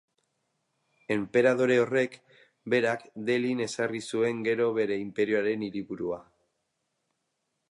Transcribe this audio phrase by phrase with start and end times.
[1.15, 2.17] Enperadore horrek
[2.75, 6.23] berak Delhin ezarri zuen gero bere inperioaren hiriburua.